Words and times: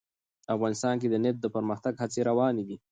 افغانستان 0.55 0.95
کې 1.01 1.07
د 1.09 1.15
نفت 1.23 1.39
د 1.41 1.47
پرمختګ 1.55 1.93
هڅې 2.01 2.21
روانې 2.29 2.63
دي. 2.69 2.77